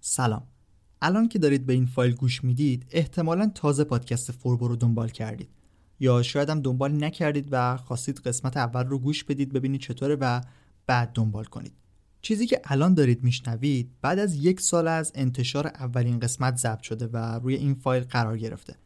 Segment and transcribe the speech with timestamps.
[0.00, 0.42] سلام.
[1.02, 5.48] الان که دارید به این فایل گوش می‌دید احتمالا تازه پادکست فوربو رو دنبال کردید.
[6.00, 10.40] یا شاید هم دنبال نکردید و خواستید قسمت اول رو گوش بدید ببینید چطوره و
[10.86, 11.72] بعد دنبال کنید.
[12.22, 17.06] چیزی که الان دارید میشنوید بعد از یک سال از انتشار اولین قسمت ضبط شده
[17.06, 18.76] و روی این فایل قرار گرفته.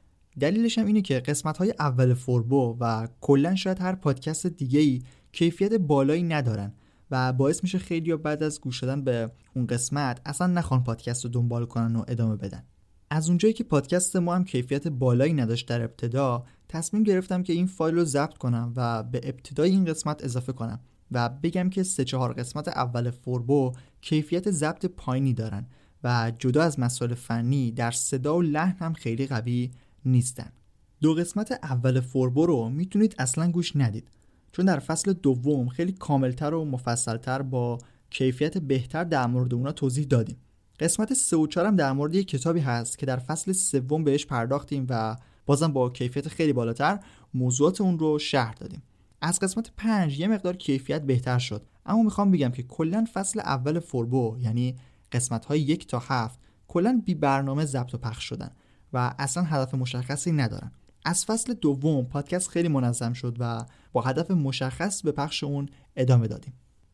[0.41, 5.03] دلیلش هم اینه که قسمت های اول فوربو و کلا شاید هر پادکست دیگه ای
[5.33, 6.73] کیفیت بالایی ندارن.
[7.15, 11.31] و باعث میشه خیلی بعد از گوش دادن به اون قسمت اصلا نخوان پادکست رو
[11.31, 12.63] دنبال کنن و ادامه بدن.
[13.11, 17.67] از اونجایی که پادکست ما هم کیفیت بالایی نداشت در ابتدا تصمیم گرفتم که این
[17.67, 20.81] فایل رو ضبط کنم و به ابتدای این قسمت اضافه کنم
[21.13, 25.67] و بگم که سه چهار قسمت اول فوربو کیفیت ضبط پایینی دارن
[26.05, 29.71] و جدا از مسائل فنی در صدا و لحن هم خیلی قوی
[30.05, 30.53] نیستن.
[31.01, 34.09] دو قسمت اول فوربو رو می‌تونید اصلا گوش ندید.
[34.55, 37.79] چون در فصل دوم خیلی کاملتر و مفصلتر با
[38.11, 40.37] کیفیت بهتر در مورد اونا توضیح دادیم.
[40.81, 44.87] قسمت سه و هم در مورد یک کتابی هست که در فصل سوم بهش پرداختیم
[44.89, 45.17] و
[45.47, 46.99] بازم با کیفیت خیلی بالاتر
[47.35, 48.83] موضوعات اون رو شهر دادیم.
[49.21, 51.67] از قسمت پنج یه مقدار کیفیت بهتر شد.
[51.87, 54.77] اما می‌خوام بگم که کلا فصل اول فوربو یعنی
[55.13, 56.39] قسمت های یک تا هفت
[56.69, 58.51] کلا بی برنامه ضبط و پخش شدن
[58.93, 60.73] و اصلا هدف مشخصی ندارن.
[61.05, 66.29] از فصل دوم پادکست خیلی منظم شد و با هدف مشخص به پخش اون ادامه
[66.29, 66.53] دادیم.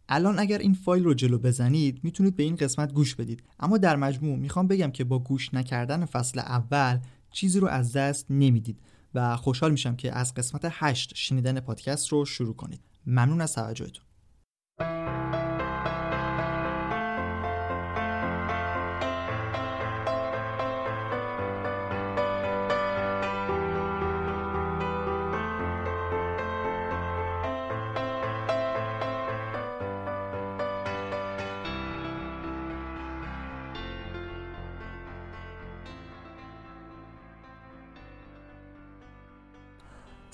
[0.08, 3.42] الان اگر این فایل رو جلو بزنید می‌تونید به این قسمت گوش بدید.
[3.60, 6.98] اما در مجموع می‌خوام بگم که با گوش نکردن فصل اول
[7.30, 8.80] چیزی رو از دست نمی‌دید
[9.14, 12.80] و خوشحال میشم که از قسمت 8 شنیدن پادکست رو شروع کنید.
[13.06, 14.04] ممنون از توجهتون.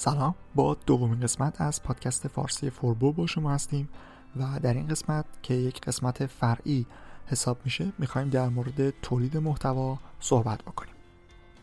[0.07, 0.35] سلام.
[0.55, 3.89] با دومین قسمت از پادکست فارسی فوربو با شما هستیم
[4.37, 6.87] و در این قسمت که یک قسمت فرعی
[7.27, 10.95] حساب میشه می‌خوایم در مورد تولید محتوا صحبت بکنیم.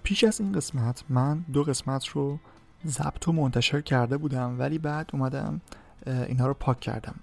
[0.03, 2.39] پیش از این قسمت من دو قسمت رو
[2.87, 5.61] ضبط و منتشر کرده بودم ولی بعد اومدم
[6.05, 7.15] اینها رو پاک کردم.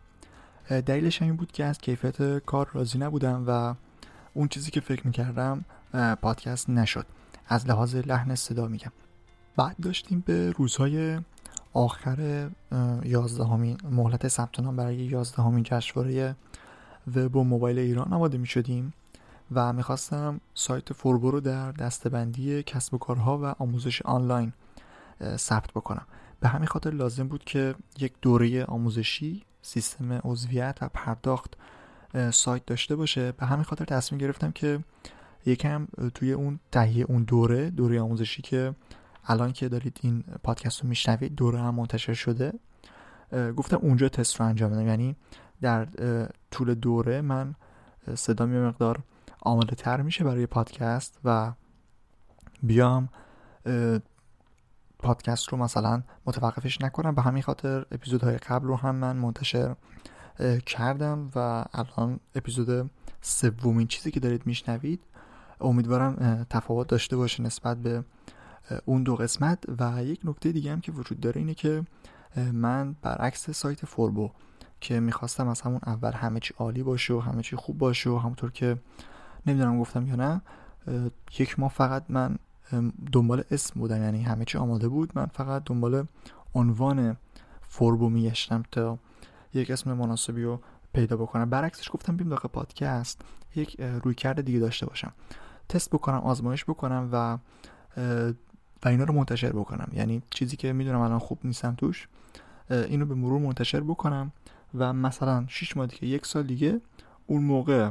[0.69, 3.75] دلیلش این بود که از کیفیت کار راضی نبودم و
[4.34, 5.65] اون چیزی که فکر می‌کردم
[6.22, 7.06] پادکست نشد.
[7.49, 8.93] از لحاظ لحن صدا میگم.
[9.56, 11.21] بعد داشتیم به روزهای
[11.72, 12.50] آخر
[13.05, 16.37] یازدهمین مهلت ثبت نام برای یازدهمین جشنواره
[17.16, 18.93] وب و موبایل ایران آماده می شدیم
[19.53, 24.53] و می‌خواستم سایت فوربو رو در دستبندی کسب و کارها و آموزش آنلاین
[25.37, 26.06] ثبت بکنم.
[26.41, 31.56] به همین خاطر لازم بود که یک دوره آموزشی سیستم عضویت و پرداخت
[32.31, 33.33] سایت داشته باشه.
[33.33, 34.78] به همین خاطر تصمیم گرفتم که
[35.47, 38.75] یکم توی اون تهیه اون دوره دوره آموزشی که
[39.27, 42.53] الان که دارید این پادکست رو میشنوید دوره هم منتشر شده.
[43.57, 44.87] گفتم اونجا تست رو انجام بدم.
[44.87, 45.17] یعنی
[45.61, 45.89] در
[46.51, 47.55] طول دوره من
[48.15, 49.03] صدام یه مقدار
[49.41, 51.53] آماده تر میشه برای پادکست و
[52.63, 53.09] بیام
[54.99, 57.15] پادکست رو مثلا متوقفش نکنم.
[57.15, 59.77] به همین خاطر اپیزودهای قبل رو هم من منتشر
[60.67, 65.01] کردم و الان اپیزود سومین چیزی که دارید میشنوید
[65.61, 68.05] امیدوارم تفاوت داشته باشه نسبت به
[68.84, 71.84] اون دو قسمت و یک نکته دیگه هم که وجود داره اینه که
[72.53, 74.31] من برعکس سایت فوربو
[74.81, 78.19] که می‌خواستم از همون اول همه چی عالی باشه و همه چی خوب باشه و
[78.19, 78.76] همونطور که
[79.47, 80.41] نمی‌دونم گفتم یا نه
[81.38, 82.38] یک ماه فقط من
[83.12, 85.12] دنبال اسم بودم یعنی همه چی آماده بود.
[85.15, 86.06] من فقط دنبال
[86.54, 87.16] عنوان
[87.69, 88.98] فوربو میگشتم تا
[89.54, 90.60] یک اسم مناسبی رو
[90.92, 91.50] پیدا بکنم.
[91.50, 93.22] برعکسش گفتم بیم داخل پادکست
[93.56, 95.12] یک روی کرده دیگه داشته باشم.
[95.69, 97.38] تست بکنم آزمایش بکنم و
[98.85, 99.89] و اینا رو منتشر بکنم.
[99.93, 102.09] یعنی چیزی که می‌دونم الان خوب نیستم توش
[102.71, 104.33] اینو به مرور منتشر بکنم
[104.75, 106.81] و مثلا 6 ماه دیگه یک سال دیگه
[107.27, 107.91] اون موقع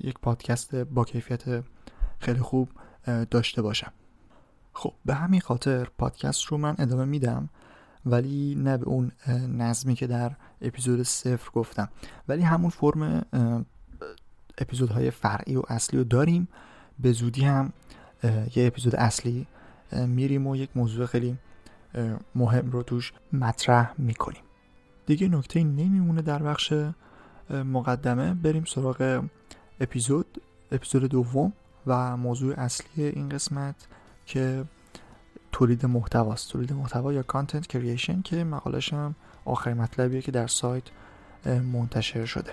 [0.00, 1.64] یک پادکست با کیفیت
[2.18, 2.68] خیلی خوب
[3.30, 3.92] داشته باشم.
[4.72, 7.48] خب به همین خاطر پادکست رو من ادامه میدم
[8.06, 9.12] ولی نه به اون
[9.58, 10.32] نظمی که در
[10.62, 11.88] اپیزود صفر گفتم.
[12.28, 13.24] ولی همون فرم
[14.58, 16.48] اپیزودهای فرعی و اصلی رو داریم.
[16.98, 17.72] به زودی هم
[18.56, 19.46] یه اپیزود اصلی
[19.94, 21.38] میریم و یک موضوع خیلی
[22.34, 24.42] مهم رو توش مطرح می‌کنیم.
[25.06, 26.72] دیگه نکته نمیمونه در بخش
[27.50, 28.34] مقدمه.
[28.34, 29.24] بریم سراغ
[29.80, 30.40] اپیزود
[30.72, 31.52] اپیزود دوم
[31.86, 33.74] و موضوع اصلی این قسمت
[34.26, 34.64] که
[35.52, 36.52] تولید محتواست.
[36.52, 39.14] تولید محتوا یا کانتنت کریشن که مقالش هم
[39.44, 40.84] آخرین مطلبیه که در سایت
[41.72, 42.52] منتشر شده.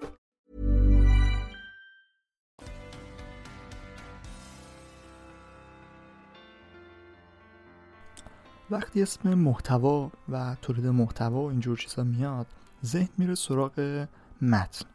[8.71, 12.47] وقتی اسم محتوا و تولید محتوا و اینجور چیزا میاد
[12.85, 14.07] ذهن میره سراغ
[14.41, 14.85] متن.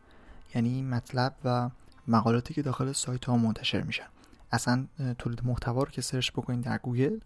[0.55, 1.71] یعنی مطلب و
[2.09, 4.07] مقالاتی که داخل سایت ها منتشر میشن.
[4.53, 4.87] اصلا
[5.19, 7.19] تولید محتوا رو که سرچ بکنید در گوگل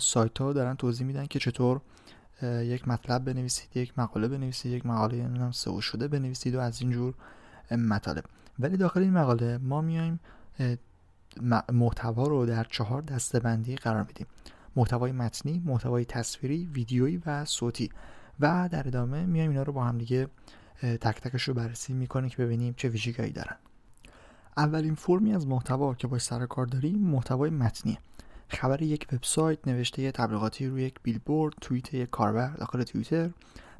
[0.00, 1.80] سایت ها دارن توضیح میدن که چطور
[2.42, 7.14] یک مطلب بنویسید یک مقاله بنویسید یک مقاله نمی‌دونم سئو شده بنویسید و از اینجور
[7.70, 8.24] مطالب.
[8.58, 10.20] ولی داخل این مقاله ما میایم
[11.72, 14.26] محتوا رو در چهار دسته بندی قرار میدیم.
[14.76, 17.90] محتوای متنی، محتوای تصویری، ویدیویی و صوتی.
[18.40, 20.28] و در ادامه میایم اینا رو با هم دیگه
[20.82, 23.56] تک تکش رو بررسی می‌کنیم که ببینیم چه ویژگیهایی دارن.
[24.56, 27.98] اولین فرمی از محتوا که باش سر کار داریم محتوای متنیه.
[28.48, 33.30] خبر یک وبسایت نوشته تبلیغاتی روی یک بیلبورد توییت یک کاربر داخل توییتر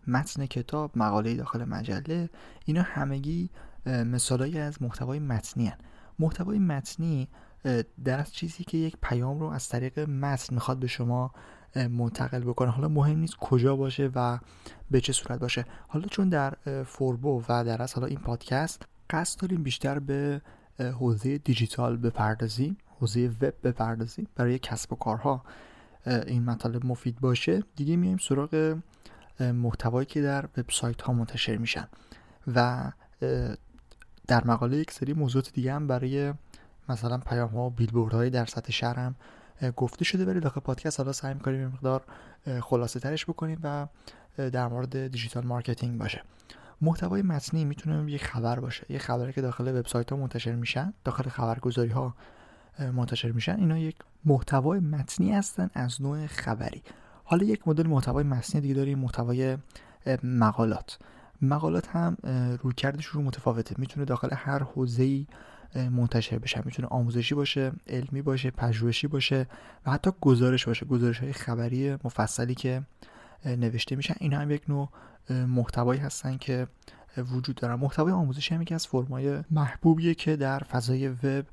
[0.06, 2.31] متن کتاب مقاله داخل مجله.
[2.64, 3.50] اینا همگی
[3.87, 5.78] مثالایی از محتوای متنی هن.
[6.19, 7.28] محتوای متنی
[8.06, 11.30] از چیزی که یک پیام رو از طریق متن می‌خواد به شما
[11.90, 12.70] منتقل بکنه.
[12.70, 14.38] حالا مهم نیست کجا باشه و
[14.90, 15.64] به چه صورت باشه.
[15.88, 16.54] حالا چون در
[16.84, 20.40] فوربو و در از حالا این پادکست قصد داریم بیشتر به
[20.78, 25.44] حوزه دیجیتال بپردازیم حوزه وب بپردازیم برای کسب و کارها.
[26.06, 27.62] این مطالب مفید باشه.
[27.76, 28.76] دیگه میایم سراغ
[29.40, 31.88] محتوایی که در وبسایت ها منتشر میشن.
[32.54, 32.92] و
[34.26, 36.32] در مقاله یک سری موضوعات دیگه هم برای
[36.88, 39.12] مثلا پیام ها و بیلبوردهای در سطح شهر
[39.76, 42.02] گفته شده ولی داخل پادکست حالا سعی می‌کنیم مقدار
[42.60, 43.86] خلاصه ترش بکنیم و
[44.36, 46.22] در مورد digital marketing باشه.
[46.80, 48.86] محتوای متنی می‌تونه یه خبر باشه.
[48.88, 52.14] یه خبری که داخل وبسایت ها منتشر میشن داخل خبرگزاری ها
[52.78, 56.82] منتشر میشن اینا یک محتوای متنی هستن از نوع خبری.
[57.24, 59.58] حالا یک مدل محتوای متنی دیگه داریم محتوای
[60.22, 60.98] مقالات.
[61.42, 62.16] مقالات هم
[62.62, 63.74] رویکردش رو متفاوته.
[63.78, 65.26] می‌تونه داخل هر حوزه‌ای
[65.74, 66.62] منتشر بشه.
[66.64, 69.46] می‌تونه آموزشی باشه علمی باشه پژوهشی باشه
[69.86, 70.86] و حتی گزارش باشه.
[70.86, 72.82] گزارش های خبری مفصلی که
[73.44, 74.88] نوشته میشن اینا هم یک نوع
[75.30, 76.66] محتوایی هستن که
[77.18, 77.74] وجود دارن.
[77.74, 81.44] محتوای آموزشی هم یکی از فرمای محبوبیه که در فضای وب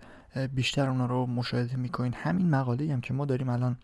[0.54, 2.14] بیشتر اونا رو مشاهده می‌کنین.
[2.14, 3.78] همین مقاله هم که ما داریم الان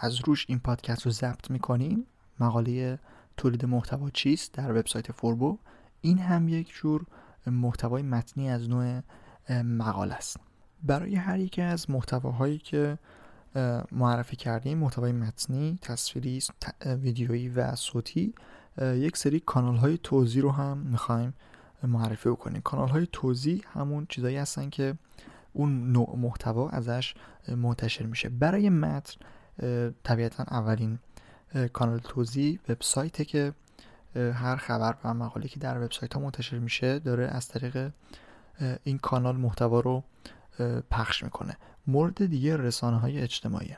[0.00, 2.06] از روش این پادکست رو ضبط می‌کنیم.
[2.40, 2.98] مقاله
[3.36, 5.58] تولید محتوا چیست؟ در وبسایت فوربو.
[6.00, 7.06] این هم یک جور
[7.46, 9.00] محتوای متنی از نوع
[9.48, 10.36] مقاله است.
[10.82, 12.98] برای هر یکی از محتواهایی که
[13.92, 16.42] معرفی کردیم محتوای متنی، تصویری،
[16.86, 18.34] ویدیویی و صوتی
[18.82, 21.34] یک سری کانال های توضیح رو هم می‌خوایم
[21.82, 22.60] معرفی بکنیم.
[22.60, 24.94] کانال های توضیح همون چیزایی هستن که
[25.52, 27.14] اون نوع محتوا ازش
[27.48, 28.28] منتشر میشه.
[28.28, 29.20] برای متن
[30.02, 30.98] طبیعتا اولین
[31.72, 33.52] کانال توضیح وبسایته که
[34.14, 37.90] هر خبر و مقاله که در وبسایت ها منتشر میشه داره از طریق
[38.84, 40.02] این کانال محتوا رو
[40.90, 41.56] پخش می‌کنه.
[41.86, 43.76] مورد دیگه رسانه های اجتماعی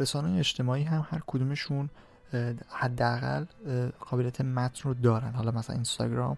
[0.00, 1.90] رسانه اجتماعی هم هر کدومشون
[2.68, 3.44] حداقل
[4.00, 5.32] قابلیت متن رو دارن.
[5.34, 6.36] حالا مثلا اینستاگرام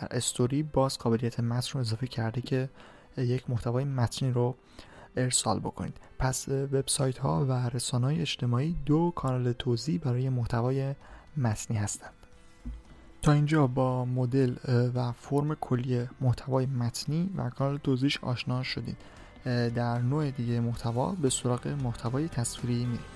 [0.00, 2.68] در استوری باز قابلیت متن رو اضافه کرده که
[3.16, 4.54] یک محتوای متنی رو
[5.16, 5.96] ارسال بکنید.
[6.18, 10.94] پس وبسایت ها و رسانه های اجتماعی دو کانال توضیح برای محتوای
[11.36, 12.12] متنی هستند
[13.26, 14.54] تا اینجا با مدل
[14.94, 18.96] و فرم کلی محتوای متنی و کانال توضیحش آشنا شدید
[19.74, 23.15] در نوع دیگه محتوا به سراغ محتوای تصویری میریم.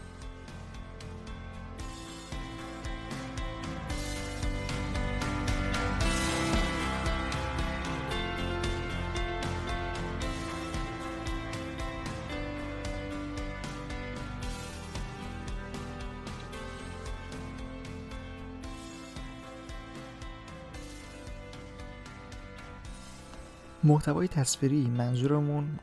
[23.90, 25.78] محتوای تصویری منظورمون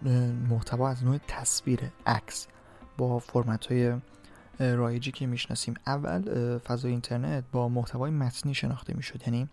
[0.50, 2.48] محتوا از نوع تصویر عکس
[2.98, 3.96] با فرمت های
[4.60, 5.74] رایجی که می‌شناسیم.
[5.88, 9.22] اول فضای اینترنت با محتوای متنی شناخته می‌شد.
[9.28, 9.50] یعنی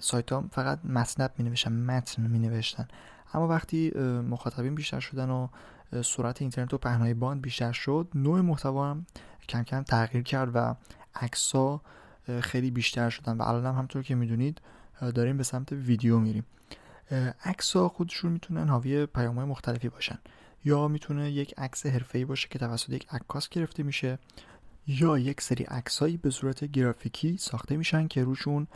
[0.00, 2.88] سایت ها فقط متنب می نوشتن متن می نوشتن
[3.34, 3.90] اما وقتی
[4.30, 5.48] مخاطبین بیشتر شدن و
[6.02, 9.06] سرعت اینترنت و پهنای باند بیشتر شد نوع محتوا هم
[9.48, 10.74] کم کم تغییر کرد و
[11.14, 11.52] عکس
[12.40, 13.36] خیلی بیشتر شدن.
[13.36, 14.60] و الان هم همطور که می‌دونید
[15.14, 16.44] داریم به سمت ویدیو میریم.
[17.44, 20.18] عکس ها خودشون می‌تونن حاوی پیام های مختلفی باشن.
[20.64, 24.18] یا می‌تونه یک عکس حرفه‌ای باشه که توسط یک عکاس گرفته میشه
[24.86, 28.66] یا یک سری عکسایی به صورت گرافیکی ساخته میشن که روشون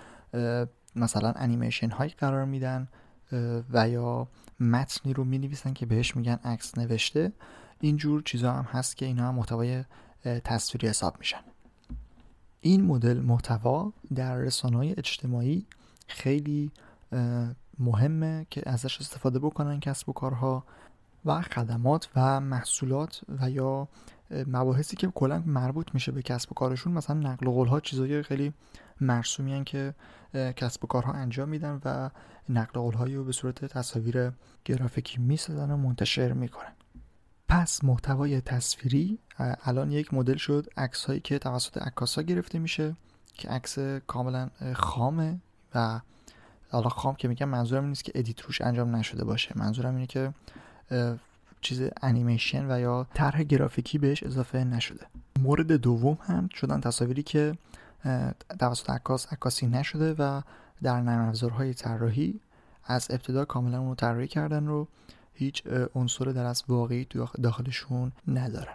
[0.97, 2.89] مثلا انیمیشن هایی قرار میدن
[3.73, 4.29] و یا
[4.61, 7.33] متنی رو می که بهش میگن عکس نوشته.
[7.81, 9.85] اینجور چیزا هم هست که اینا هم محتوای
[10.25, 11.41] تصویری حساب میشن.
[12.61, 15.67] این مدل محتوا در رسانه اجتماعی
[16.07, 16.71] خیلی
[17.81, 20.65] مهمه که ازش استفاده بکنن کسب و کارها
[21.25, 23.89] و خدمات و محصولات و یا
[24.47, 26.93] مباحثی که کلا مربوط میشه به کسب و کارشون.
[26.93, 28.53] مثلا نقل و قول ها چیزای خیلی
[29.01, 29.95] مرسومی که
[30.35, 32.11] کسب و کارها انجام میدن و
[32.49, 34.33] نقل قول هایی رو به صورت تصاویر
[34.65, 36.73] گرافیکی می‌سازن و منتشر می‌کنن.
[37.49, 42.97] پس محتوای تصویری الان یک مدل شد عکس هایی که توسط عکاسا گرفته میشه
[43.35, 45.41] که عکس کاملا خامه
[45.75, 46.01] و
[46.71, 49.53] حالا خام که میگم منظورم نیست که edit روش انجام نشده باشه.
[49.57, 50.33] منظورم اینه که
[51.61, 55.07] چیز انیمیشن و یا طرح گرافیکی بهش اضافه نشده.
[55.41, 57.55] مورد دوم هم شدن تصاویری که
[58.59, 60.41] توسط عکاس عکاسی نشده و
[60.83, 62.41] در نرم افزارهای طراحی
[62.85, 64.89] از ابتدا کاملا اونو طراحی کردن و
[65.35, 65.63] هیچ
[65.95, 67.07] عنصر در از واقعی
[67.43, 68.75] داخلشون ندارن.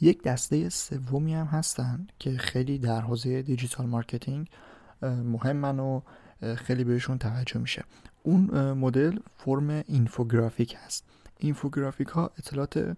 [0.00, 4.50] یک دسته سومی هم هستن که خیلی در حوزه digital marketing
[5.02, 6.00] مهمن و
[6.56, 7.84] خیلی بهشون توجه میشه.
[8.22, 11.04] اون مدل فرم اینفوگرافیک هست.
[11.38, 12.96] اینفوگرافیک ها اطلاعات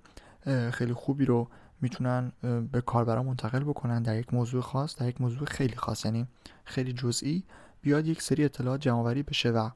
[0.71, 1.49] خیلی خوبی رو
[1.81, 2.33] می‌تونن
[2.73, 6.05] به کاربرا منتقل بکنن در یک موضوع خاص در یک موضوع خیلی خاص.
[6.05, 6.27] یعنی
[6.65, 7.45] خیلی جزئی.
[7.83, 9.71] بیاد یک سری اطلاعات جمعآوری بشه و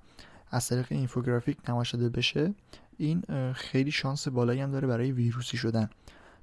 [0.51, 2.55] از طریق اینفوگرافیک نمایش داده بشه
[2.97, 3.23] این
[3.53, 5.91] خیلی شانس بالایی هم داره برای ویروسی شدن.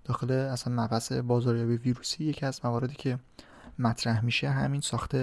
[0.03, 3.19] داخل اصلا مبحث بازاریابی ویروسی یکی از مواردی که
[3.79, 5.15] مطرح میشه همین ساخت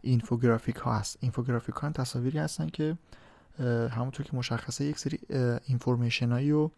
[0.00, 1.18] اینفوگرافیک ها هست.
[1.20, 2.98] اینفوگرافیک ها تصاویری هستن که
[3.90, 5.18] همونطور که مشخصه یک سری
[5.64, 6.70] اینفورمیشن هایی و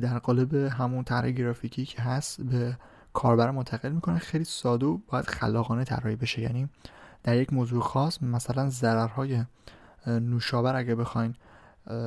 [0.00, 2.76] در قالب همون طرح گرافیکی که هست به
[3.12, 6.42] کاربر منتقل می‌کنه خیلی ساده و باید خلاقانه طراحی بشه.
[6.42, 6.68] یعنی
[7.22, 9.44] در یک موضوع خاص مثلا ضررهای
[10.06, 11.34] نوشابر اگه بخواین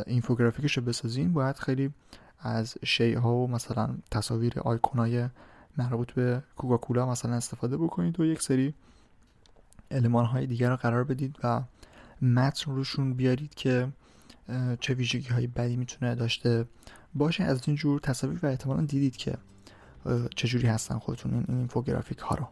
[0.07, 1.93] اینفوگرافیکش رو بسازین باید خیلی
[2.39, 5.29] از شیء ها و مثلا تصاویر آیکون های
[5.77, 8.73] مربوط به کوکاکولا مثلا استفاده بکنید و یک سری
[9.91, 11.61] علمان های دیگر رو قرار بدید و
[12.21, 13.87] متن روشون بیارید که
[14.79, 16.65] چه ویژگی های بدی می‌تونه داشته
[17.15, 17.43] باشه.
[17.43, 19.37] از این جور تصاویر و احتمالا دیدید که
[20.35, 22.47] چجوری هستن خودتون این اینفوگرافیک ها رو.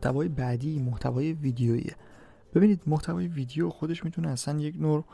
[0.00, 1.92] محتوای بعدی محتوای ویدیویی
[2.54, 5.04] ببینید محتوای ویدیو خودش می‌تونه اصلا یک نوع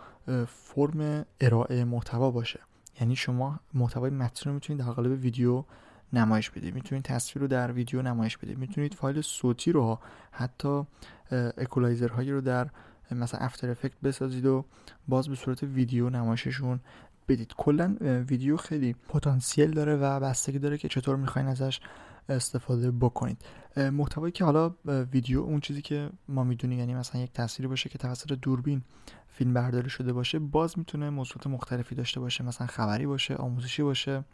[0.47, 2.61] فرم ارائه محتوا باشه.
[3.01, 5.65] یعنی شما محتوای متن رو می‌تونید در قالب ویدیو
[6.13, 6.75] نمایش بدید.
[6.75, 8.59] می‌تونید تصویر رو در ویدیو نمایش بدید.
[8.59, 9.99] می‌تونید فایل صوتی رو
[10.31, 10.83] حتی
[11.59, 12.71] اکولایزر هایی رو در
[13.11, 14.65] مثلا افتر افکت بسازید و
[15.09, 16.81] باز به صورت ویدیو نمایششون
[17.29, 17.53] بدید.
[17.57, 21.81] کلا ویدیو خیلی پتانسیل داره و بستگی داره که چطور می‌خواین ازش
[22.29, 23.45] استفاده بکنید.
[23.77, 27.99] محتوایی که حالا ویدیو اون چیزی که ما می‌دونیم یعنی مثلا یک تصویری باشه که
[27.99, 28.83] توسط دوربین
[29.27, 32.45] فیلم برداری شده باشه باز می‌تونه موضوعات مختلفی داشته باشه.
[32.45, 34.25] مثلا خبری باشه آموزشی باشه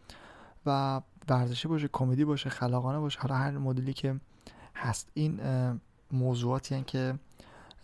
[0.67, 3.21] و ورزشی باشه کمدی باشه خلاقانه باشه.
[3.21, 4.21] حالا هر مدلی که
[4.75, 5.11] هست.
[5.15, 5.41] این
[6.13, 7.15] موضوعاتی که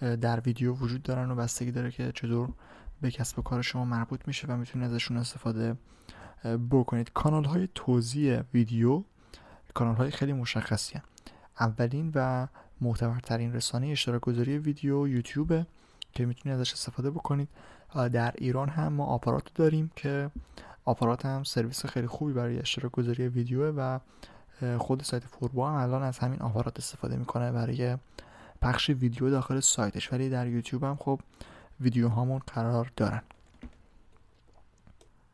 [0.00, 2.48] در ویدیو وجود دارن و بستگی داره که چطور
[3.00, 5.76] به کسب و کار شما مربوط میشه و می‌تونید ازشون استفاده
[6.70, 7.10] بکنید.
[7.14, 9.02] کانال های توضیح ویدیو
[9.74, 11.00] کانال های خیلی مشخصی
[11.60, 12.46] اولین و
[12.80, 15.66] معتبرترین رسانه اشتراک گذاری ویدیو یوتیوب
[16.12, 17.48] که می‌تونید ازش استفاده بکنید.
[17.94, 20.30] در ایران هم ما آپارات داریم که
[20.84, 23.98] آپارات هم سرویس خیلی خوبی برای اشتراک گذاری ویدیو و
[24.78, 27.96] خود سایت فوربا هم الان از همین آپارات استفاده می‌کنه برای
[28.62, 30.12] پخش ویدیو داخل سایتش.
[30.12, 31.20] ولی در یوتیوب هم خب
[31.80, 33.22] ویدیو هامون قرار دارن.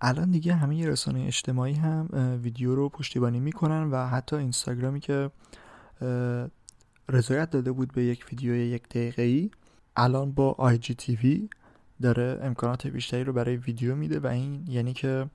[0.00, 2.08] الان دیگه همه رسانه اجتماعی هم
[2.42, 5.30] ویدیو رو پشتیبانی می‌کنن و حتی اینستاگرامی که
[7.08, 9.50] رضایت داده بود به یک ویدیو یک دقیقه ای
[9.96, 11.48] الان با آی جی تی
[12.02, 15.26] داره امکانات بیشتری رو برای ویدیو میده و این یعنی که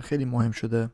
[0.00, 0.90] خیلی مهم شده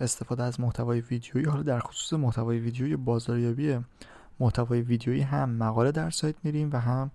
[0.00, 1.44] استفاده از محتوای ویدیویی.
[1.44, 3.78] حالا در خصوص محتوای ویدیویی بازاریابی
[4.40, 7.10] محتوای ویدیویی هم مقاله در سایت میریم و هم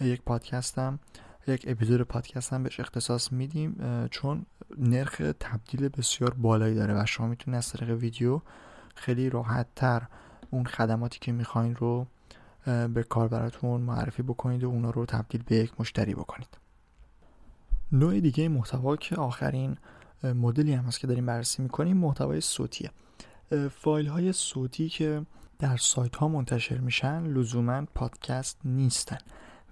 [0.00, 0.98] یک پادکست هم
[1.46, 3.76] یک اپیزود پادکست هم بهش اختصاص میدیم
[4.10, 4.46] چون
[4.78, 8.40] نرخ تبدیل بسیار بالایی داره و شما می‌تونید از طریق ویدیو
[8.94, 10.02] خیلی راحت تر
[10.50, 12.06] اون خدماتی که می‌خواین رو
[12.64, 16.58] به کاربراتون معرفی بکنید و اونا رو تبدیل به یک مشتری بکنید.
[17.92, 19.76] نوع دیگه محتوا که آخرین
[20.22, 22.90] مدلی هم هست که داریم بررسی می‌کنیم محتوای صوتیه.
[23.70, 25.26] فایل های صوتی که
[25.58, 29.18] در سایت ها منتشر میشن لزوما پادکست نیستن.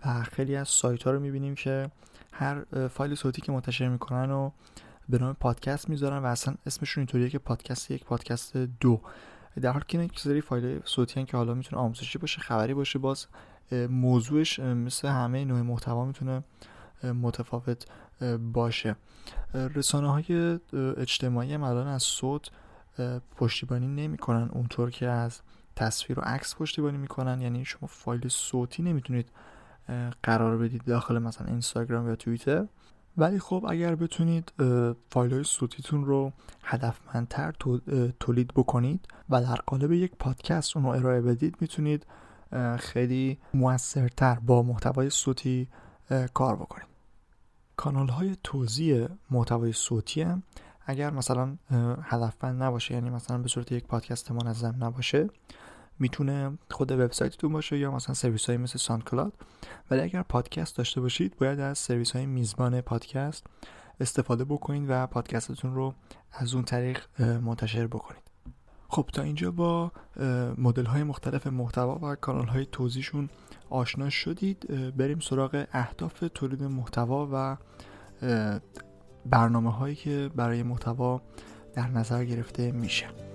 [0.05, 1.91] و خیلی از سایت ها رو می‌بینیم که
[2.33, 4.51] هر فایل صوتی که منتشر می‌کنن و
[5.09, 9.01] به نام پادکست می‌ذارن و اصلا اسمشون اینطوریه که پادکست یک پادکست دو.
[9.61, 13.27] در حالی که یک سری فایل صوتی که حالا می‌تونه آموزشی باشه خبری باشه باز
[13.91, 16.43] موضوعش مثل همه نوع محتوا می‌تونه
[17.03, 17.87] متفاوت
[18.53, 18.97] باشه.
[19.55, 22.51] رسانه های اجتماعی الان از صوت
[23.37, 24.49] پشتیبانی نمی‌کنن.
[24.53, 25.41] اونطور که از
[25.77, 29.29] تصویر و عکس پشتیبانی می‌کنن یعنی شما فایل صوتی نمی‌تونید
[30.23, 32.67] قرار بدید داخل مثلا اینستاگرام یا توییتر.
[33.19, 34.53] ولی خب اگر بتونید
[35.11, 37.53] فایل های صوتیتون رو هدفمندتر
[38.21, 42.07] تولید بکنید و در قالب یک پادکست اون رو ارائه بدید می‌تونید
[42.79, 45.69] خیلی موثرتر با محتوای صوتی
[46.35, 46.87] کار بکنید.
[47.77, 50.43] کانال های توزیع محتوای صوتی هم
[50.87, 51.57] اگر مثلا
[52.03, 55.29] هدفمند نباشه یعنی مثلا به صورت یک پادکست منظم نباشه
[55.99, 59.33] می‌تونه خود وبسایتتون باشه یا مثلا سرویس های مثل SoundCloud
[59.91, 63.47] ولی اگر پادکست داشته باشید باید از سرویس های میزبان پادکست
[64.01, 65.95] استفاده بکنید و پادکستتون رو
[66.33, 68.23] از اون طریق منتشر بکنید.
[68.89, 69.93] خب تا اینجا با
[70.59, 73.29] مدل های مختلف محتوا و کانال های توزیعشون
[73.71, 77.57] آشنا شدید بریم سراغ اهداف تولید محتوا و
[79.27, 81.23] برنامه هایی که برای محتوا
[81.75, 83.26] در نظر گرفته میشه.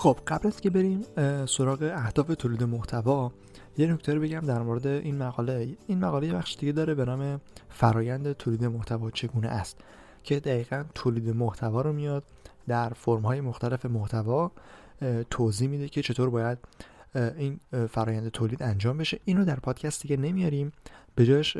[0.00, 1.04] خب قبل از که بریم
[1.46, 3.32] سراغ اهداف تولید محتوا
[3.78, 5.76] یه نکته رو بگم در مورد این مقاله.
[5.86, 9.80] این مقاله یه بخش دیگه داره به نام فرایند تولید محتوا چگونه است
[10.22, 12.24] که دقیقا تولید محتوا رو میاد
[12.68, 14.52] در فرم های مختلف محتوا
[15.30, 16.58] توضیح میده که چطور باید
[17.14, 19.20] این فرایند تولید انجام بشه.
[19.24, 20.72] اینو در پادکست دیگه نمیاریم.
[21.14, 21.56] به جاش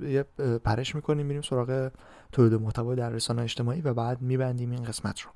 [0.00, 0.24] یه
[0.64, 1.90] پرش می‌کنیم میریم سراغ
[2.32, 5.30] تولید محتوا در رسانه اجتماعی و بعد میبندیم این قسمت رو.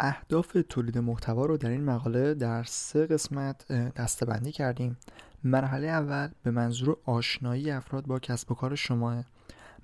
[0.00, 4.96] اهداف تولید محتوا رو در این مقاله در سه قسمت دستبندی کردیم.
[5.44, 9.24] مرحله اول به منظور آشنایی افراد با کسب و کار شما.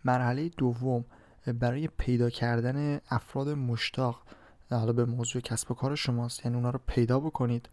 [0.04, 1.04] مرحله دوم
[1.46, 4.22] برای پیدا کردن افراد مشتاق
[4.70, 7.68] حالا به موضوع کسب و کار شماست یعنی اونا رو پیدا بکنید.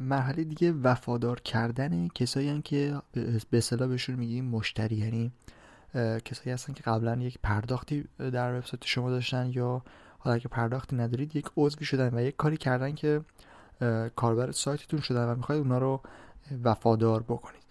[0.00, 3.02] مرحله دیگه وفادار کردن کسایی که
[3.50, 5.32] به اصطلاح بهشون میگیم مشتری یعنی
[6.24, 9.82] کسایی هستن که قبلا یک پرداختی در وبسایت شما داشتن یا
[10.22, 13.20] حالا اگه پرداختی ندارید یک عضوی شدن و یک کاری کردن که
[14.16, 16.00] کاربر سایتتون شدن و می‌خواید اونا رو
[16.64, 17.62] وفادار بکنید.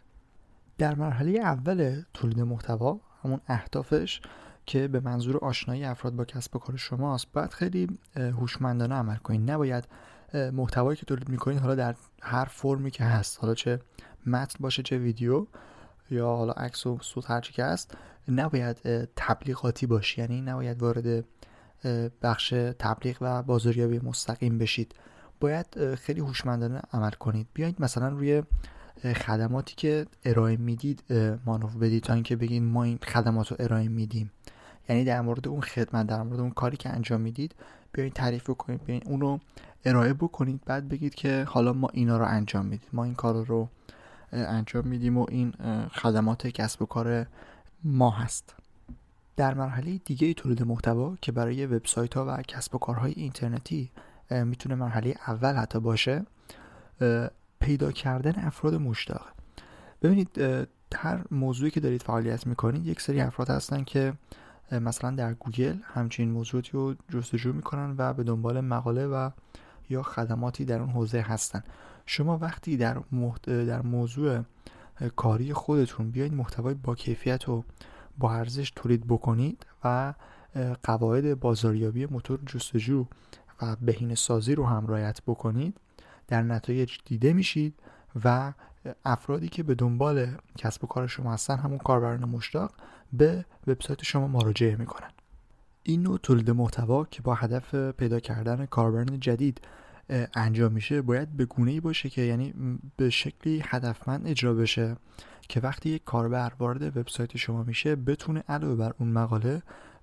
[0.78, 4.22] در مرحله اول تولید محتوا همون اهدافش
[4.66, 9.52] که به منظور آشنایی افراد با کسب و کار شماست باید خیلی هوشمندانه عمل کنید.
[9.52, 9.88] نباید
[10.34, 13.80] محتوایی که تولید می‌کنید حالا در هر فرمی که هست حالا چه
[14.26, 15.46] متن باشه چه ویدیو
[16.12, 21.26] یا حالا عکس و صوت هر که هست نباید تبلیغاتی باشه یعنی نباید وارد
[22.22, 24.96] بخش تبلیغ و بازاریابی مستقیم بشید.
[25.40, 27.48] باید خیلی هوشمندانه عمل کنید.
[27.54, 28.44] بیایید مثلا روی
[29.16, 31.04] خدماتی که ارائه می‌دید
[31.46, 34.32] مانور بدید تا اینکه بگید ما این خدمات رو ارائه میدیم.
[34.90, 37.56] یعنی در مورد اون خدمت در مورد اون کاری که انجام می‌دید
[37.92, 39.40] بیایید تعریف کنید بیایید اون رو
[39.86, 40.62] ارائه بکنید.
[40.66, 42.90] بعد بگید که حالا ما اینا رو انجام میدیم.
[42.94, 43.70] ما این کار رو
[44.32, 45.54] انجام میدیم و این
[45.92, 47.26] خدمات کسب و کار
[47.84, 48.56] ما هست.
[49.40, 53.92] در مرحله دیگه تولید محتوا که برای وبسایت ها و کسب و کارهای اینترنتی
[54.32, 56.26] می‌تونه مرحله اول حتی باشه
[57.60, 59.26] پیدا کردن افراد مشتاق.
[60.02, 60.42] ببینید
[60.96, 64.14] هر موضوعی که دارید فعالیت می‌کنید یک سری افراد هستن که
[64.72, 69.30] مثلا در گوگل همچین موضوعی رو جستجو می‌کنن و به دنبال مقاله و
[69.90, 71.64] یا خدماتی در اون حوزه هستن.
[72.06, 73.02] شما وقتی در,
[73.46, 74.42] در موضوع
[75.16, 77.64] کاری خودتون بیاید محتوای با کیفیت و
[78.20, 80.14] با ارزش تولید بکنید و
[80.84, 83.06] قواعد بازاریابی موتور جستجو
[83.62, 85.78] و بهینه سازی رو هم رعایت بکنید.
[86.28, 87.74] در نتایج دیده میشید
[88.26, 88.54] و
[89.06, 90.28] افرادی که به دنبال
[90.58, 92.72] کسب و کار شما هستن همون کاربران مشتاق
[93.14, 95.10] به وبسایت شما مراجعه می‌کنن.
[95.84, 99.62] این نوع تولید محتوا که با هدف پیدا کردن کاربران جدید
[100.36, 102.54] انجام میشه باید به گونه ای باشه که یعنی
[102.98, 104.96] به شکلی هدفمند اجرا بشه.
[105.50, 109.62] که وقتی یک کاربر وارد وبسایت شما میشه بتونه علاوه بر اون مقاله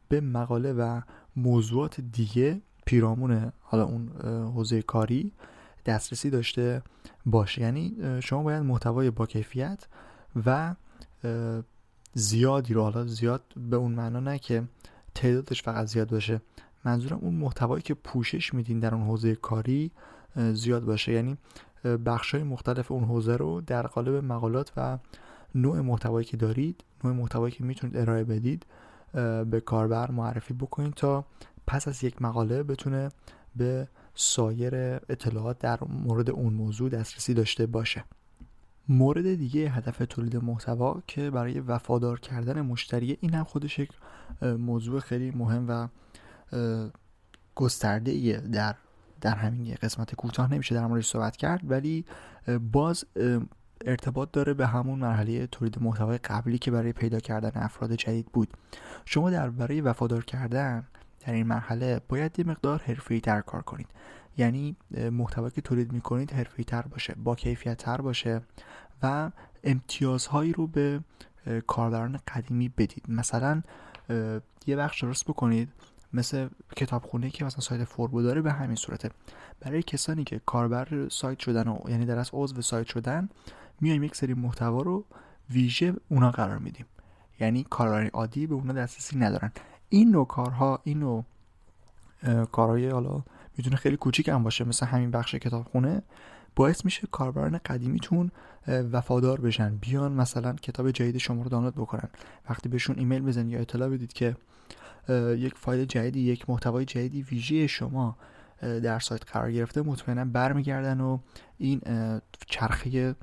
[0.09, 1.01] به مقاله و
[1.37, 4.09] موضوعات دیگه پیرامون حالا اون
[4.55, 5.33] حوزه کاری
[5.87, 6.83] دسترسی داشته
[7.27, 7.63] باشه.
[7.63, 9.87] یعنی شما باید محتوای با کیفیت
[10.47, 10.75] و
[12.15, 14.63] زیادی رو حالا زیاد به اون معنا نه که
[15.15, 16.41] تعدادش فقط زیاد باشه.
[16.85, 19.91] منظورم اون محتوایی که پوشش میدین در اون حوزه کاری
[20.37, 21.13] زیاد باشه.
[21.13, 21.37] یعنی
[21.85, 24.99] بخش های مختلف اون حوزه رو در قالب مقالات و
[25.57, 28.67] نوع محتوایی که دارید نوع محتوایی که می‌تونید ارائه بدید
[29.51, 31.25] به کاربر معرفی بکنید تا
[31.67, 33.09] پس از یک مقاله بتونه
[33.57, 34.75] به سایر
[35.09, 38.05] اطلاعات در مورد اون موضوع دسترسی داشته باشه.
[38.89, 43.91] مورد دیگه هدف تولید محتوا که برای وفادار کردن مشتری این هم خودش یک
[44.43, 45.89] موضوع خیلی مهم و
[47.55, 48.75] گسترده ایه در
[49.21, 52.05] در همین قسمت کوتاه نمیشه در موردش صحبت کرد ولی
[52.73, 53.05] باز
[53.85, 58.49] ارتباط داره به همون مرحله تولید محتوای قبلی که برای پیدا کردن افراد جدید بود.
[59.05, 60.87] شما در برای وفادار کردن
[61.21, 63.89] در این مرحله باید یه مقدار حرفه‌ای تر کار کنید.
[64.37, 64.77] یعنی
[65.13, 68.41] محتوایی که تولید می‌کنید حرفه‌ای تر باشه با کیفیت تر باشه
[69.03, 69.31] و
[69.65, 71.01] امتیازهایی رو به
[71.67, 73.05] کاربران قدیمی بدید.
[73.09, 73.63] مثلا
[74.67, 75.73] یه بخش درست بکنید
[76.13, 79.11] مثل کتابخونه که مثلا سایت فوربو داره به همین صورته.
[79.61, 83.29] برای کسانی که کاربر سایت شدن و یعنی در از عضو سایت شدن
[83.81, 85.05] میایم یک سری محتوا رو
[85.51, 86.87] ویژه اونا قرار میدیم.
[87.41, 89.53] یعنی کاربران عادی به اونا دسترسی ندارن.
[89.89, 91.25] این نوع کارها این نوع
[92.53, 93.23] کارهای حالا
[93.57, 96.03] می‌تونه خیلی کوچیک هم باشه مثل همین بخش کتابخونه
[96.57, 98.31] باعث میشه کاربران قدیمیتون
[98.69, 99.77] وفادار بشن.
[99.77, 102.09] بیان مثلا کتاب جدید شما رو دانلود بکنن.
[102.51, 104.37] وقتی بهشون ایمیل بزنید یا اطلاع بدید که
[105.37, 108.17] یک فایل جدیدی یک محتوای جدیدی ویژه شما
[108.61, 111.19] در سایت قرار گرفته مطمئنا برمیگردن و
[111.59, 111.81] این
[112.47, 113.15] چرخه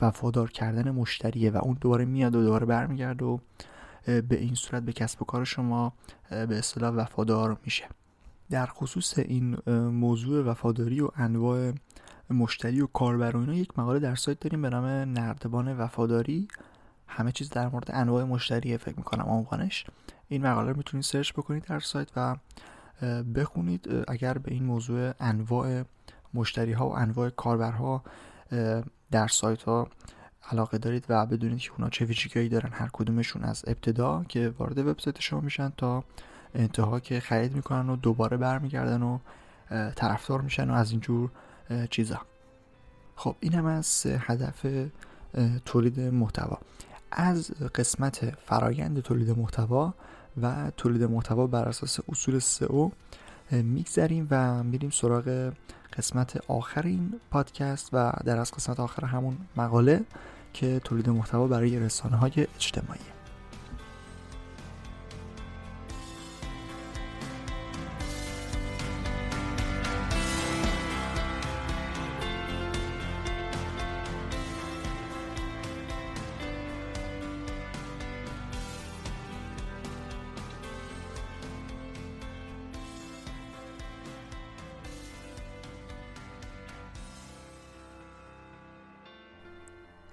[0.00, 3.38] وفادار کردن مشتریه و اون دوباره میاد و دوباره برمیگرده و
[4.06, 5.92] به این صورت به کسب و کار شما
[6.30, 7.84] به اصطلاح وفادار میشه.
[8.50, 9.56] در خصوص این
[9.88, 11.72] موضوع وفاداری و انواع
[12.30, 16.48] مشتری و کاربر و اینا یک مقاله در سایت داریم به نام نردبان وفاداری.
[17.06, 19.86] همه چیز در مورد انواع مشتری فکر می‌کنم عنوانش
[20.28, 22.36] این مقاله رو می‌تونید سرچ بکنید در سایت و
[23.34, 23.88] بخونید.
[24.08, 25.82] اگر به این موضوع انواع
[26.34, 28.02] مشتری ها و انواع کاربرها
[29.10, 29.88] در سایت ها
[30.50, 32.70] علاقه دارید و بدونید که اونا چه ویژگیهایی دارن.
[32.72, 36.04] هر کدومشون از ابتدا که وارد وبسایت شما میشن تا
[36.54, 39.18] انتها که خرید می‌کنن و دوباره برمیگردن و
[39.96, 41.30] طرفدار میشن و از اینجور
[41.90, 42.20] چیزا.
[43.16, 44.66] خب این هم از هدف
[45.64, 46.58] تولید محتوا.
[47.10, 49.94] از قسمت فرایند تولید محتوا
[50.42, 52.90] و تولید محتوا بر اساس اصول سئو
[53.52, 55.52] میگذریم و میریم سراغ
[55.98, 60.00] قسمت آخر این پادکست و در از قسمت آخر همون مقاله
[60.52, 63.17] که تولید محتوا برای رسانه های اجتماعی.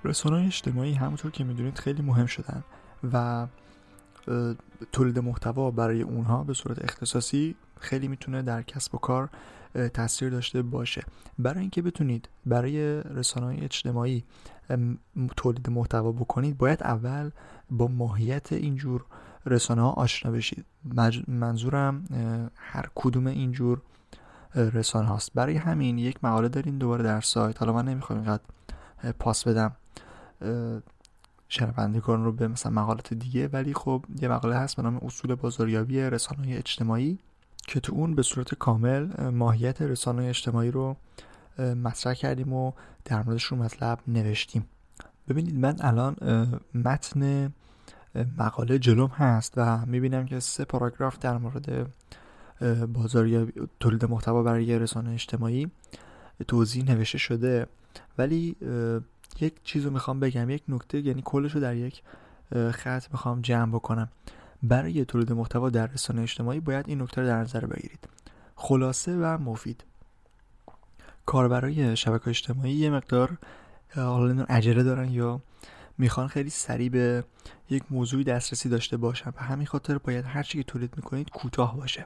[0.05, 2.63] رسانه اجتماعی همونطور که می‌دونید خیلی مهم شدن
[3.13, 3.47] و
[4.91, 9.29] تولید محتوا برای اونها به صورت اختصاصی خیلی می‌تونه در کسب و کار
[9.93, 11.03] تاثیر داشته باشه.
[11.39, 14.23] برای اینکه بتونید برای رسانه اجتماعی
[15.37, 17.29] تولید محتوا بکنید باید اول
[17.69, 19.05] با ماهیت اینجور
[19.45, 20.65] رسانه ها آشنا بشید.
[21.27, 22.05] منظورم
[22.55, 23.81] هر کدوم اینجور
[24.55, 25.31] رسانه هاست.
[25.35, 27.59] برای همین یک مقاله دارین دوباره در سایت.
[27.59, 28.43] حالا من نمی‌خوام اینقدر
[29.19, 29.75] پاس بدم.
[31.49, 35.99] شنوندگان رو به مثلا مقالات دیگه ولی خب یه مقاله هست به نام اصول بازاریابی
[35.99, 37.19] رسانه اجتماعی
[37.67, 40.95] که تو اون به صورت کامل ماهیت رسانه اجتماعی رو
[41.59, 42.71] مطرح کردیم و
[43.05, 44.65] در موردش رو مطلب نوشتیم.
[45.29, 46.15] ببینید من الان
[46.73, 47.53] متن
[48.37, 51.91] مقاله جلوم هست و می‌بینم که سه پاراگراف در مورد
[52.93, 55.71] بازاریابی تولید محتوا برای رسانه اجتماعی
[56.47, 57.67] توضیح نوشته شده.
[58.17, 58.55] ولی
[59.39, 62.03] یک چیز رو می‌خوام بگم یک نکته یعنی کلش رو در یک
[62.71, 64.09] خط می‌خوام جمع بکنم.
[64.63, 68.07] برای تولید محتوا در رسانه اجتماعی باید این نکته رو در نظر بگیرید.
[68.55, 69.83] خلاصه و مفید.
[71.25, 73.37] کاربرای شبکه اجتماعی یه مقدار
[73.95, 75.41] حالا عجله دارن یا
[75.97, 77.23] می‌خوان خیلی سریع به
[77.69, 79.29] یک موضوعی دسترسی داشته باشن.
[79.29, 82.05] و همین خاطر باید هر چی که تولید می‌کنید کوتاه باشه.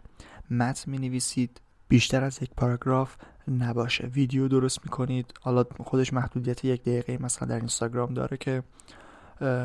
[0.51, 3.15] متن می‌نویسید بیشتر از یک پاراگراف
[3.49, 4.07] نباشه.
[4.07, 5.33] ویدیو درست می‌کنید.
[5.41, 8.63] حالا خودش محدودیت یک دقیقه مثلا در اینستاگرام داره که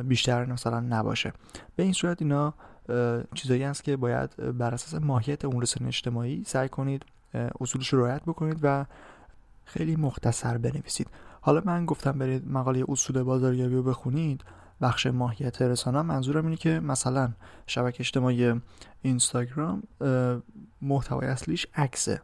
[0.05, 1.33] بیشتر مثلا نباشه.
[1.77, 2.55] به این صورت اینا
[3.35, 7.05] چیزایی هست که باید بر اساس ماهیت اون رسانه اجتماعی سعی کنید
[7.61, 8.85] اصولش رو رعایت بکنید و
[9.64, 11.07] خیلی مختصر بنویسید.
[11.40, 14.44] حالا من گفتم برید مقاله اصول بازاریابی رو بخونید.
[14.81, 17.33] بخش ماهیت رسانه منظورم اینه که مثلا
[17.66, 18.61] شبکه اجتماعی
[19.03, 19.83] اینستاگرام
[20.83, 22.20] محتوای اصلیش عکسه.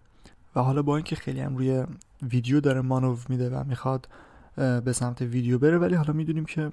[0.56, 1.84] و حالا با اینکه خیلی هم روی
[2.22, 4.08] ویدیو داره مانو میده و می‌خواد
[4.56, 6.72] به سمت ویدیو بره ولی حالا می‌دونیم که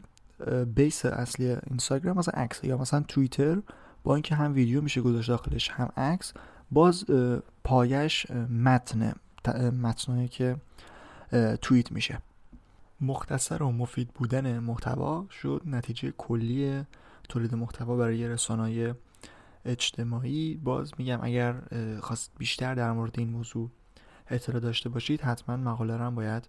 [0.75, 3.57] بیس اصلی اینستاگرام مثلا عکس یا مثلا توییتر
[4.03, 6.33] با اینکه هم ویدیو میشه گذاشت داخلش هم عکس
[6.71, 7.05] باز
[7.63, 9.13] پایش متن
[9.81, 10.55] متنایی که
[11.61, 12.19] توییت میشه.
[13.01, 16.83] مختصر و مفید بودن محتوا شد نتیجه کلی
[17.29, 18.93] تولید محتوا برای رسانه‌های
[19.67, 21.61] اجتماعی باز میگم اگر
[22.01, 23.69] خواست بیشتر در مورد این موضوع
[24.29, 26.47] اطلاع داشته باشید حتما مقاله هم باید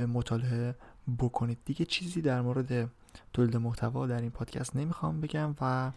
[0.00, 0.74] مطالعه
[1.18, 1.58] بکنید.
[1.64, 2.90] دیگه چیزی در مورد
[3.32, 5.92] تولید محتوا در این پادکست نمی‌خوام بگم و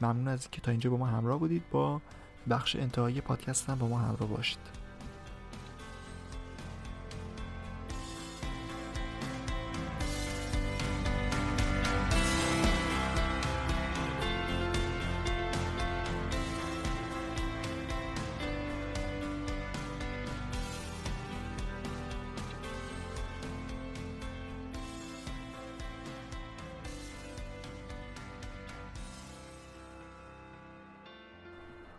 [0.00, 1.62] ممنون از اینکه تا اینجا با ما همراه بودید.
[1.70, 2.00] با
[2.50, 4.87] بخش انتهایی پادکست هم با ما همراه باشید.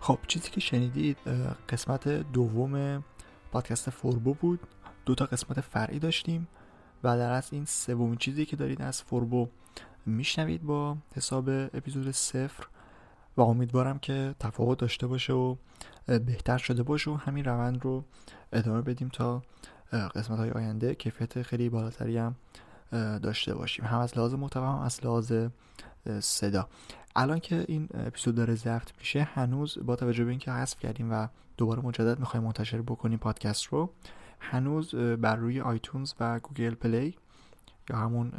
[0.10, 1.17] خب چیزی که شنیدید
[1.69, 3.04] قسمت دوم
[3.52, 4.60] پادکست فوربو بود.
[5.06, 6.48] دو تا قسمت فرعی داشتیم
[7.04, 9.48] و در از این سومین چیزی که دارید از فوربو
[10.06, 12.67] میشنوید با حساب اپیزود صفر
[13.38, 15.56] و امیدوارم که تفاوت داشته باشه و
[16.08, 18.04] بهتر شده باشه و همین روند رو
[18.54, 19.43] ادامه بدیم تا
[19.91, 20.95] قسمت های آینده.
[20.95, 22.36] کیفیت خیلی بالاتری هم
[23.19, 23.86] داشته باشیم.
[23.86, 25.34] هم از لحاظ محتوا هم از لحاظ
[26.19, 26.67] صدا.
[27.20, 31.28] الان که این اپیزود داره ضبط میشه هنوز با توجه به اینکه حذف کردیم و
[31.58, 33.94] دوباره مجدد می‌خوایم منتشر بکنیم پادکست رو
[34.40, 37.18] هنوز بر روی iTunes و Google Play
[37.90, 38.32] یا همون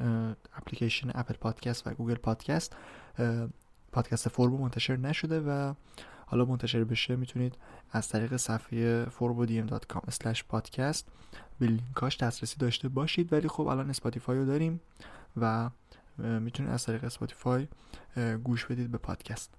[0.57, 2.77] اپلیکیشن Apple Podcast و Google Podcast
[3.93, 5.75] پادکست فوربو منتشر نشده و
[6.27, 7.59] حالا منتشر بشه می‌تونید
[7.93, 11.09] از طریق صفحه forbodm.com پادکست
[11.59, 13.33] به لینکاش دسترسی داشته باشید.
[13.33, 14.81] ولی خب الان Spotify رو داریم
[15.37, 15.71] و
[16.21, 17.69] می‌تونید از طریق Spotify
[18.45, 19.55] گوش بدید به پادکست.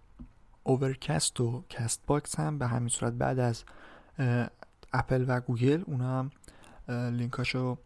[0.63, 3.63] Overcast و Castbox هم به همین صورت بعد از
[4.93, 6.31] اپل و گوگل اونا هم
[7.17, 7.77] لینکاشو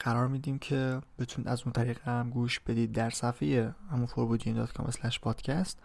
[0.00, 5.78] قرار میدیم که بتونید از اون طریق هم گوش بدید در صفحه همون forbudin.com پادکست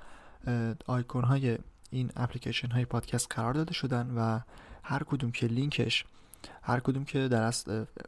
[0.85, 1.57] آیکون های
[1.91, 4.39] این اپلیکیشن های پادکست قرار داده شدن و
[4.83, 6.05] هر کدوم که لینکش
[6.61, 7.51] هر کدوم که در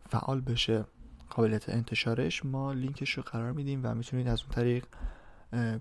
[0.09, 0.85] فعال بشه
[1.31, 4.85] قابلیت انتشارش ما لینکش رو قرار میدیم و می‌تونید از اون طریق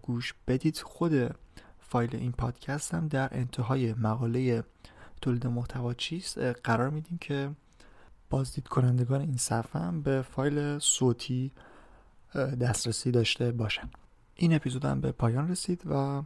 [0.02, 0.78] گوش بدید.
[0.78, 1.36] خود
[1.78, 4.64] فایل این پادکست هم در انتهای مقاله
[5.22, 7.50] تولید محتوا چیست؟ قرار میدیم که
[8.30, 11.52] بازدید کنندگان این صفحه هم به فایل صوتی
[12.60, 13.90] دسترسی داشته باشن.
[14.34, 16.22] این اپیزود هم به پایان رسید و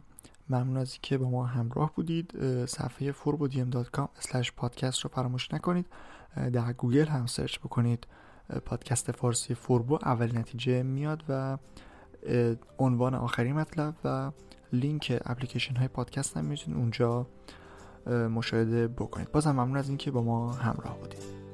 [0.49, 2.31] ممنون از اینکه با ما همراه بودید.
[2.65, 5.85] صفحه forbodiem.com پادکست رو فراموش نکنید.
[6.53, 8.07] در گوگل هم search بکنید.
[8.65, 11.57] پادکست فارسی فوربو اولین نتیجه میاد و
[12.79, 14.31] عنوان آخری مطلب و
[14.73, 17.27] لینک اپلیکیشن های پادکست هم می‌تونید اونجا
[18.07, 19.31] مشاهده بکنید.
[19.31, 21.44] بازم ممنون از اینکه با ما همراه بودید.